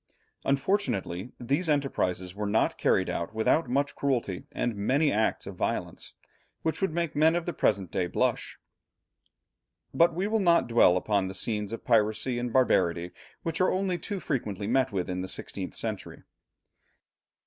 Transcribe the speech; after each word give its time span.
Unfortunately 0.45 1.31
these 1.39 1.69
enterprises 1.69 2.33
were 2.33 2.47
not 2.47 2.75
carried 2.75 3.07
out 3.07 3.35
without 3.35 3.69
much 3.69 3.93
cruelty 3.95 4.47
and 4.51 4.75
many 4.75 5.11
acts 5.11 5.45
of 5.45 5.53
violence 5.55 6.13
which 6.63 6.81
would 6.81 6.91
make 6.91 7.15
men 7.15 7.35
of 7.35 7.45
the 7.45 7.53
present 7.53 7.91
day 7.91 8.07
blush. 8.07 8.57
But 9.93 10.15
we 10.15 10.25
will 10.25 10.39
not 10.39 10.67
dwell 10.67 10.97
upon 10.97 11.27
the 11.27 11.35
scenes 11.35 11.71
of 11.71 11.85
piracy 11.85 12.39
and 12.39 12.51
barbarity 12.51 13.11
which 13.43 13.61
are 13.61 13.71
only 13.71 13.99
too 13.99 14.19
frequently 14.19 14.65
met 14.65 14.91
with 14.91 15.07
in 15.07 15.21
the 15.21 15.27
sixteenth 15.27 15.75
century. 15.75 16.23